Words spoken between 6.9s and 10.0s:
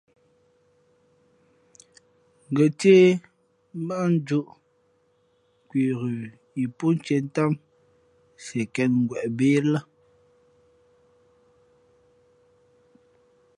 tiē ntám nsienkěngweʼ bê le.